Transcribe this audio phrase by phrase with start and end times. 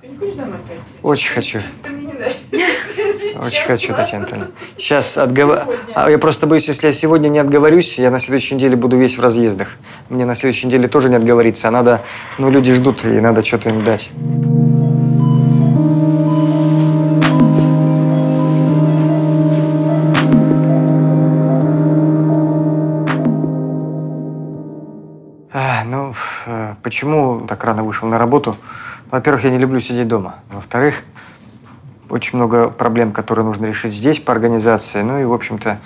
[0.00, 0.82] Ты не хочешь домой пойти?
[1.02, 1.58] Очень хочу.
[1.82, 3.66] Ты мне не нравишься, Очень честно.
[3.66, 4.50] хочу, Татьяна Анатольевна.
[4.76, 5.58] Сейчас отгов...
[5.58, 5.76] Сегодня.
[5.94, 9.16] А я просто боюсь, если я сегодня не отговорюсь, я на следующей неделе буду весь
[9.16, 9.68] в разъездах.
[10.10, 12.02] Мне на следующей неделе тоже не отговориться, а надо,
[12.38, 14.10] ну, люди ждут, и надо что-то им дать.
[25.52, 26.12] А, ну,
[26.46, 28.56] э, почему так рано вышел на работу?
[29.10, 30.36] Во-первых, я не люблю сидеть дома.
[30.50, 31.04] Во-вторых,
[32.08, 35.02] очень много проблем, которые нужно решить здесь по организации.
[35.02, 35.78] Ну и, в общем-то,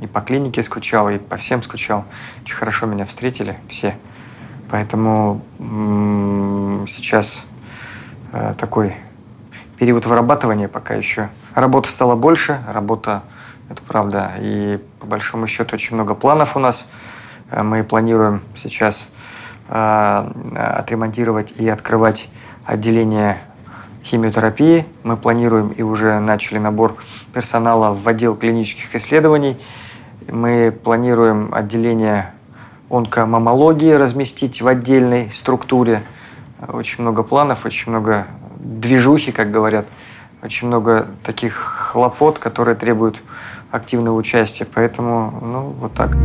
[0.00, 2.04] и по клинике скучал, и по всем скучал.
[2.42, 3.96] Очень хорошо меня встретили все.
[4.70, 5.42] Поэтому
[6.88, 7.44] сейчас
[8.32, 8.96] э, такой
[9.78, 11.28] период вырабатывания пока еще.
[11.54, 13.22] Работы стало больше, работа,
[13.68, 14.32] это правда.
[14.38, 16.86] И по большому счету очень много планов у нас.
[17.50, 19.08] Э, Мы планируем сейчас
[19.68, 22.28] отремонтировать и открывать
[22.64, 23.38] отделение
[24.04, 24.86] химиотерапии.
[25.02, 26.96] Мы планируем и уже начали набор
[27.32, 29.60] персонала в отдел клинических исследований.
[30.28, 32.32] Мы планируем отделение
[32.90, 36.02] онкомамологии разместить в отдельной структуре.
[36.68, 38.26] Очень много планов, очень много
[38.58, 39.86] движухи, как говорят,
[40.42, 41.54] очень много таких
[41.92, 43.20] хлопот, которые требуют
[43.70, 44.66] активного участия.
[44.72, 46.16] Поэтому, ну, вот так.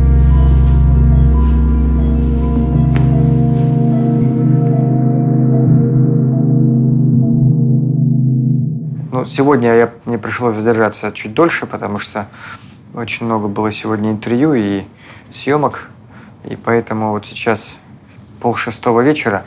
[9.20, 12.26] Ну, сегодня я, мне пришлось задержаться чуть дольше, потому что
[12.94, 14.84] очень много было сегодня интервью и
[15.30, 15.90] съемок.
[16.48, 17.76] И поэтому вот сейчас
[18.40, 19.44] пол шестого вечера,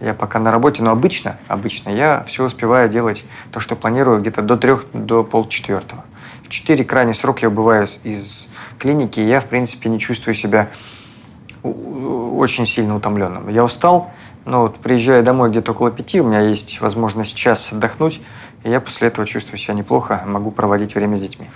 [0.00, 4.42] я пока на работе, но обычно, обычно я все успеваю делать то, что планирую где-то
[4.42, 6.02] до трех, до полчетвертого.
[6.44, 8.48] В четыре крайний срок я убываю из-
[8.80, 10.70] клиники, и я, в принципе, не чувствую себя
[11.62, 13.48] очень сильно утомленным.
[13.50, 14.10] Я устал,
[14.44, 18.20] но вот приезжая домой где-то около пяти, у меня есть возможность час отдохнуть,
[18.64, 21.50] и я после этого чувствую себя неплохо, могу проводить время с детьми.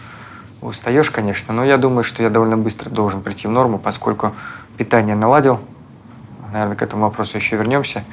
[0.61, 4.35] Устаешь, конечно, но я думаю, что я довольно быстро должен прийти в норму, поскольку
[4.77, 5.61] питание наладил.
[6.53, 8.05] Наверное, к этому вопросу еще вернемся.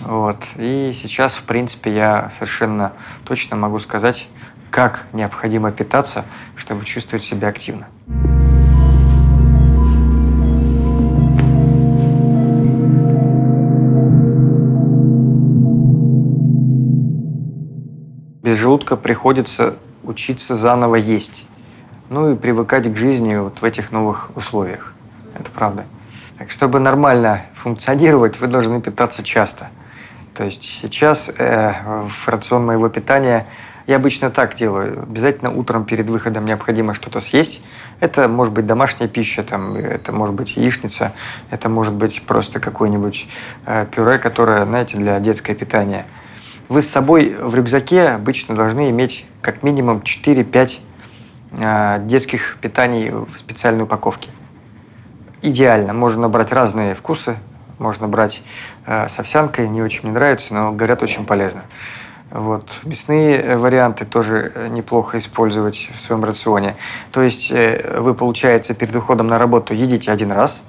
[0.00, 0.36] Вот.
[0.56, 2.92] И сейчас, в принципе, я совершенно
[3.24, 4.26] точно могу сказать,
[4.70, 6.24] как необходимо питаться,
[6.56, 7.86] чтобы чувствовать себя активно.
[18.48, 21.46] Без желудка приходится учиться заново есть.
[22.08, 24.94] Ну и привыкать к жизни вот в этих новых условиях.
[25.34, 25.84] Это правда.
[26.38, 29.68] Так, чтобы нормально функционировать, вы должны питаться часто.
[30.34, 31.74] То есть сейчас э,
[32.08, 33.46] в рацион моего питания
[33.86, 35.02] я обычно так делаю.
[35.02, 37.62] Обязательно утром перед выходом необходимо что-то съесть.
[38.00, 41.12] Это может быть домашняя пища, там, это может быть яичница,
[41.50, 43.28] это может быть просто какое-нибудь
[43.66, 46.06] э, пюре, которое, знаете, для детское питание.
[46.68, 50.78] Вы с собой в рюкзаке обычно должны иметь как минимум 4-5
[51.52, 54.28] э, детских питаний в специальной упаковке.
[55.40, 55.94] Идеально.
[55.94, 57.36] Можно брать разные вкусы.
[57.78, 58.42] Можно брать
[58.84, 59.68] э, с овсянкой.
[59.68, 61.62] Не очень мне нравится, но говорят, очень полезно.
[62.30, 62.68] Вот.
[62.84, 66.76] Мясные э, варианты тоже э, неплохо использовать в своем рационе.
[67.12, 70.62] То есть э, вы, получается, перед уходом на работу едите один раз,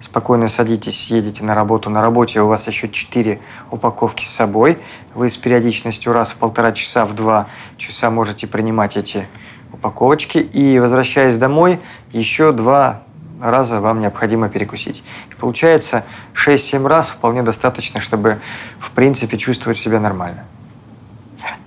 [0.00, 1.90] спокойно садитесь, едете на работу.
[1.90, 4.78] На работе у вас еще 4 упаковки с собой.
[5.14, 9.26] Вы с периодичностью раз в полтора часа, в два часа можете принимать эти
[9.72, 10.38] упаковочки.
[10.38, 11.80] И возвращаясь домой,
[12.12, 13.02] еще два
[13.40, 15.02] раза вам необходимо перекусить.
[15.30, 16.04] И получается
[16.34, 18.40] 6-7 раз вполне достаточно, чтобы
[18.80, 20.44] в принципе чувствовать себя нормально.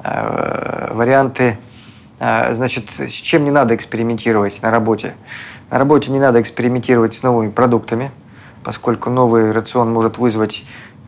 [0.03, 1.58] Э, Варианты,
[2.19, 5.13] э, значит, с чем не надо экспериментировать на работе?
[5.72, 8.12] На работе не надо экспериментировать с новыми продуктами,
[8.62, 10.66] поскольку новый рацион может вызвать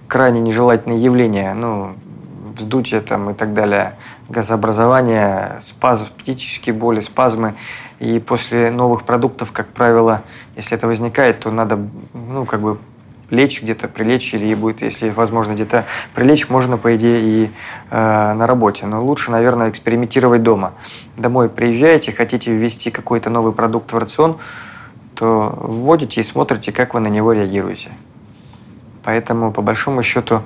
[0.08, 1.96] крайне нежелательные явления, ну,
[2.56, 3.96] вздутие там и так далее,
[4.30, 7.56] газообразование, спазм, птические боли, спазмы.
[8.00, 10.22] И после новых продуктов, как правило,
[10.56, 11.78] если это возникает, то надо,
[12.14, 12.78] ну, как бы
[13.34, 17.52] лечь где-то, прилечь, или будет, если возможно, где-то прилечь, можно, по идее, и
[17.90, 18.86] э, на работе.
[18.86, 20.74] Но лучше, наверное, экспериментировать дома.
[21.18, 24.38] Домой приезжаете, хотите ввести какой-то новый продукт в рацион,
[25.16, 27.90] то вводите и смотрите, как вы на него реагируете.
[29.04, 30.44] Поэтому, по большому счету,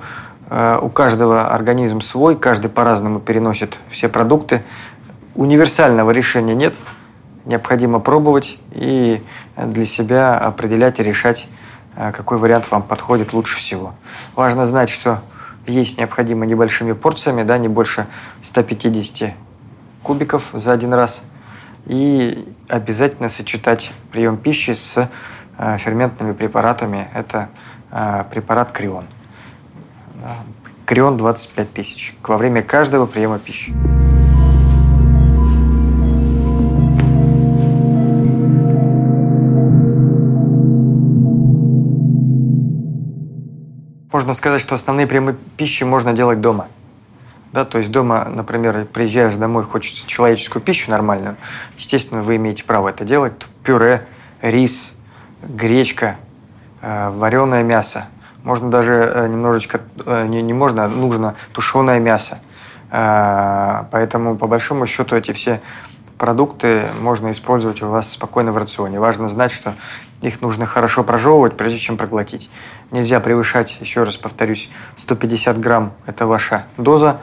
[0.48, 4.62] э, у каждого организм свой, каждый по-разному переносит все продукты.
[5.34, 6.74] Универсального решения нет.
[7.44, 9.22] Необходимо пробовать и
[9.56, 11.46] для себя определять и решать,
[11.98, 13.94] какой вариант вам подходит лучше всего.
[14.36, 15.22] Важно знать, что
[15.66, 18.06] есть необходимо небольшими порциями, да, не больше
[18.44, 19.34] 150
[20.02, 21.22] кубиков за один раз.
[21.86, 25.10] И обязательно сочетать прием пищи с
[25.58, 27.08] э, ферментными препаратами.
[27.14, 27.48] Это
[27.90, 29.04] э, препарат Крион.
[30.84, 33.74] Крион 25 тысяч во время каждого приема пищи.
[44.18, 46.66] Можно сказать, что основные приемы пищи можно делать дома.
[47.52, 51.36] Да, то есть дома, например, приезжаешь домой, хочется человеческую пищу нормальную,
[51.76, 53.34] естественно, вы имеете право это делать.
[53.62, 54.08] Пюре,
[54.42, 54.92] рис,
[55.40, 56.16] гречка,
[56.82, 58.06] э, вареное мясо.
[58.42, 62.40] Можно даже э, немножечко, э, не, не можно, нужно тушеное мясо.
[62.90, 65.60] Поэтому, по большому счету, эти все
[66.16, 68.98] продукты можно использовать у вас спокойно в рационе.
[68.98, 69.74] Важно знать, что
[70.20, 72.50] их нужно хорошо прожевывать, прежде чем проглотить.
[72.90, 77.20] Нельзя превышать, еще раз повторюсь, 150 грамм– это ваша доза.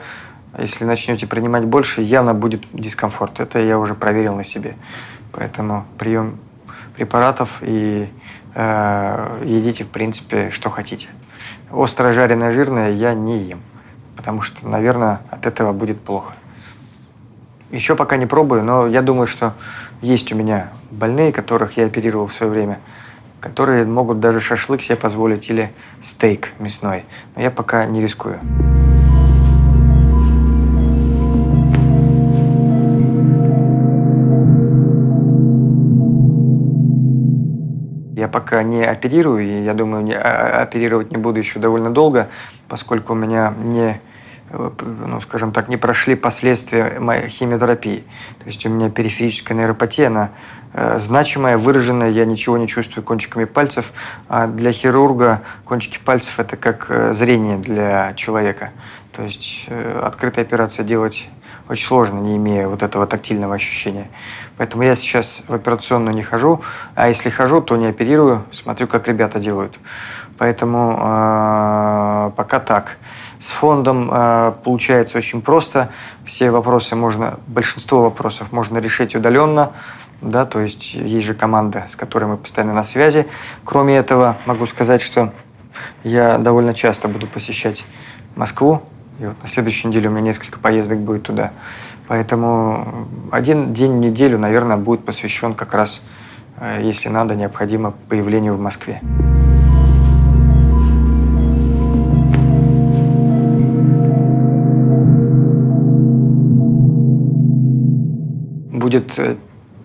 [0.58, 3.40] Если начнете принимать больше, явно будет дискомфорт.
[3.40, 4.76] Это я уже проверил на себе.
[5.32, 6.38] Поэтому прием
[6.94, 8.08] препаратов и
[8.54, 11.08] э, едите, в принципе, что хотите.
[11.70, 13.60] Острое, жареное, жирное я не ем,
[14.16, 16.32] потому что, наверное, от этого будет плохо.
[17.70, 19.54] Еще пока не пробую, но я думаю, что
[20.00, 22.80] есть у меня больные, которых я оперировал в свое время,
[23.40, 25.72] которые могут даже шашлык себе позволить или
[26.02, 27.04] стейк мясной.
[27.34, 28.40] Но я пока не рискую.
[38.16, 42.28] Я пока не оперирую, и я думаю, не, а, оперировать не буду еще довольно долго,
[42.66, 44.00] поскольку у меня не
[44.50, 48.04] ну, скажем так, не прошли последствия моей химиотерапии.
[48.40, 50.30] То есть у меня периферическая нейропатия, она
[50.72, 53.92] э, значимая, выраженная, я ничего не чувствую кончиками пальцев.
[54.28, 58.70] А для хирурга кончики пальцев– это как э, зрение для человека.
[59.12, 61.28] То есть э, открытая операция делать
[61.68, 64.08] очень сложно, не имея вот этого тактильного ощущения.
[64.56, 66.62] Поэтому я сейчас в операционную не хожу,
[66.94, 69.76] а если хожу, то не оперирую, смотрю, как ребята делают.
[70.38, 72.98] Поэтому э, пока так.
[73.40, 75.90] С фондом э, получается очень просто.
[76.24, 79.72] Все вопросы можно, большинство вопросов можно решить удаленно.
[80.20, 83.26] Да, то есть есть же команда, с которой мы постоянно на связи.
[83.64, 85.32] Кроме этого, могу сказать, что
[86.04, 87.84] я довольно часто буду посещать
[88.34, 88.82] Москву.
[89.18, 91.52] И вот на следующей неделе у меня несколько поездок будет туда.
[92.08, 96.02] Поэтому один день в неделю, наверное, будет посвящен как раз,
[96.58, 99.00] э, если надо, необходимо появлению в Москве.
[108.86, 109.34] Будет э,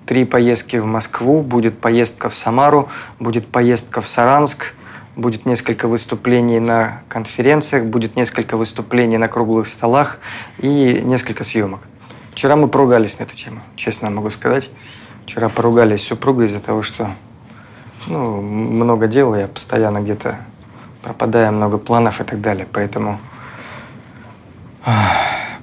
[0.05, 2.89] три поездки в Москву, будет поездка в Самару,
[3.19, 4.75] будет поездка в Саранск,
[5.15, 10.19] будет несколько выступлений на конференциях, будет несколько выступлений на круглых столах
[10.59, 11.79] и несколько съемок.
[12.31, 14.69] Вчера мы поругались на эту тему, честно могу сказать.
[15.25, 17.09] Вчера поругались с супругой из-за того, что
[18.05, 20.41] ну, много дел, я постоянно где-то
[21.01, 22.67] пропадаю, много планов и так далее.
[22.71, 23.19] Поэтому,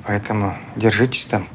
[0.04, 1.46] поэтому держитесь там.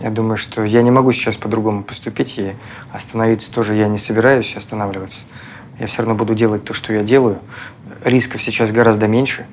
[0.00, 2.54] Я думаю, что я не могу сейчас по-другому поступить, и
[2.92, 5.20] остановиться тоже я не собираюсь останавливаться.
[5.78, 7.38] Я все равно буду делать то, что я делаю.
[8.04, 9.46] Рисков сейчас гораздо меньше.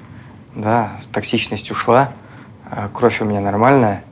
[0.53, 2.11] Да, токсичность ушла,
[2.69, 4.03] а кровь у меня нормальная.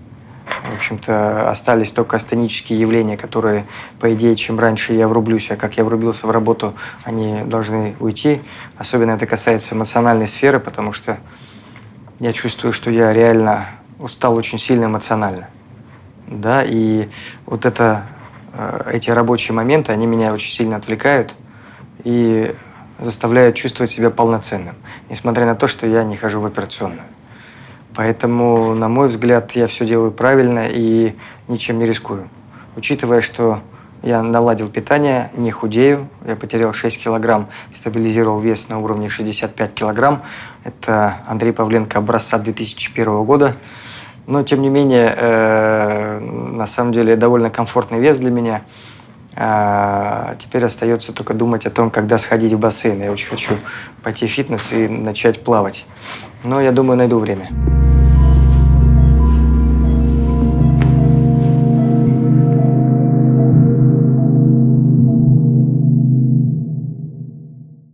[0.72, 3.66] В общем-то, остались только астенические явления, которые,
[4.00, 8.42] по идее, чем раньше я врублюсь, а как я врубился в работу, они должны уйти.
[8.78, 11.18] Особенно это касается эмоциональной сферы, потому что
[12.20, 13.68] я чувствую, что я реально
[14.00, 15.48] устал очень сильно эмоционально
[16.32, 17.10] да, и
[17.46, 18.06] вот это,
[18.54, 21.36] э, эти рабочие моменты, они меня очень сильно отвлекают
[22.04, 22.56] и
[23.00, 24.76] заставляют чувствовать себя полноценным,
[25.10, 27.08] несмотря на то, что я не хожу в операционную.
[27.94, 31.16] Поэтому, на мой взгляд, я все делаю правильно и
[31.48, 32.30] ничем не рискую.
[32.78, 33.62] Учитывая, что
[34.02, 40.24] я наладил питание, не худею, я потерял 6 килограмм, стабилизировал вес на уровне 65 килограмм.
[40.64, 43.58] Это Андрей Павленко образца 2001 года.
[44.28, 48.62] Но, тем не менее, э, на самом деле, довольно комфортный вес для меня.
[49.36, 53.02] А теперь остается только думать о том, когда сходить в бассейн.
[53.02, 53.56] Я очень хочу
[54.04, 55.86] пойти в фитнес и начать плавать.
[56.44, 57.50] Но я думаю, найду время.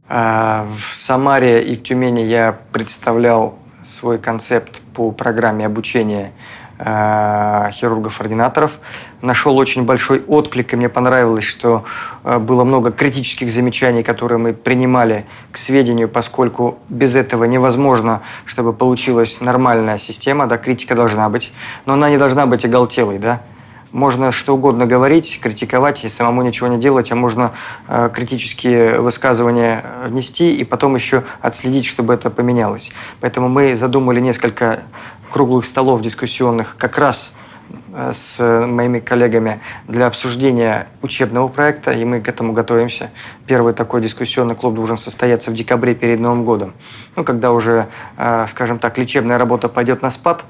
[0.10, 3.56] А в Самаре и в Тюмени я представлял
[3.88, 6.32] свой концепт по программе обучения
[6.80, 8.80] э, хирургов-ординаторов.
[9.22, 11.86] Нашел очень большой отклик, и мне понравилось, что
[12.24, 18.74] э, было много критических замечаний, которые мы принимали к сведению, поскольку без этого невозможно, чтобы
[18.74, 21.52] получилась нормальная система, да, критика должна быть,
[21.86, 23.42] но она не должна быть оголтелой, да.
[23.98, 27.54] Можно что угодно говорить, критиковать и самому ничего не делать, а можно
[27.88, 32.92] э, критические высказывания внести и потом еще отследить, чтобы это поменялось.
[33.20, 34.84] Поэтому мы задумали несколько
[35.32, 37.32] круглых столов дискуссионных как раз
[37.94, 43.10] Э, с моими коллегами для обсуждения учебного проекта, и мы к этому готовимся.
[43.46, 46.74] Первый такой дискуссионный клуб должен состояться в декабре перед Новым годом.
[47.16, 47.88] Ну, когда уже,
[48.18, 50.44] э, скажем так, лечебная работа пойдет на спад,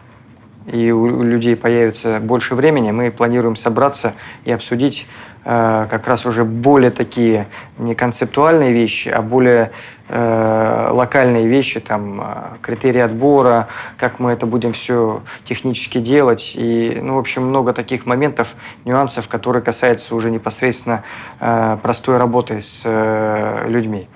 [0.68, 4.14] и у людей появится больше времени, мы планируем собраться
[4.46, 5.08] и обсудить
[5.50, 7.48] Э, как раз уже более такие
[7.78, 9.72] не концептуальные вещи, а более
[10.10, 12.26] э, локальные вещи, там, э,
[12.62, 16.52] критерии отбора, как мы это будем все технически делать.
[16.56, 18.50] И, ну, в общем, много таких моментов,
[18.84, 21.04] нюансов, которые касаются уже непосредственно
[21.40, 24.10] э, простой работы с э, людьми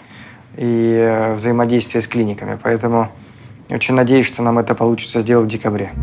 [0.57, 2.59] и э, взаимодействия с клиниками.
[2.61, 3.09] Поэтому
[3.69, 5.93] очень надеюсь, что нам это получится сделать в декабре.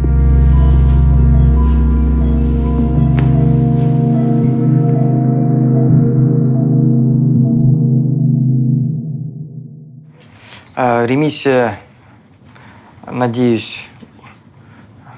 [10.79, 11.79] Ремиссия,
[13.05, 13.85] надеюсь,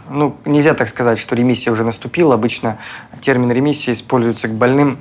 [0.08, 2.34] ну, нельзя так сказать, что ремиссия уже наступила.
[2.34, 2.78] Обычно
[3.20, 4.98] термин ремиссия используется к больным,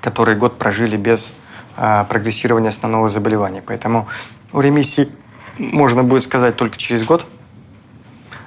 [0.00, 1.30] которые год прожили без
[1.76, 3.62] а, прогрессирования основного заболевания.
[3.64, 4.08] Поэтому
[4.52, 5.08] у ремиссии
[5.58, 7.26] можно будет сказать только через год.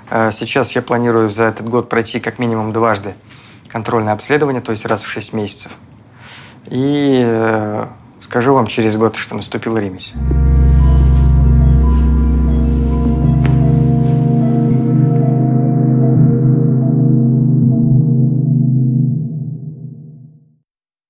[0.10, 3.14] А, сейчас я планирую за этот год пройти как минимум дважды
[3.68, 5.72] контрольное обследование, то есть раз в 6 месяцев.
[6.66, 7.88] И э,
[8.22, 10.18] скажу вам через год, что наступила ремиссия.